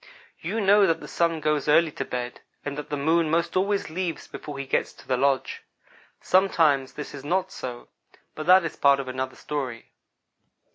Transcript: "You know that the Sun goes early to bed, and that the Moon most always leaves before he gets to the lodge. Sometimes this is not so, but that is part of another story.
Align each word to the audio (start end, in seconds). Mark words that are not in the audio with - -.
"You 0.39 0.59
know 0.59 0.87
that 0.87 0.99
the 0.99 1.07
Sun 1.07 1.41
goes 1.41 1.67
early 1.67 1.91
to 1.91 2.03
bed, 2.03 2.41
and 2.65 2.75
that 2.75 2.89
the 2.89 2.97
Moon 2.97 3.29
most 3.29 3.55
always 3.55 3.91
leaves 3.91 4.25
before 4.27 4.57
he 4.57 4.65
gets 4.65 4.91
to 4.93 5.07
the 5.07 5.15
lodge. 5.15 5.61
Sometimes 6.19 6.93
this 6.93 7.13
is 7.13 7.23
not 7.23 7.51
so, 7.51 7.87
but 8.33 8.47
that 8.47 8.65
is 8.65 8.75
part 8.75 8.99
of 8.99 9.07
another 9.07 9.35
story. 9.35 9.91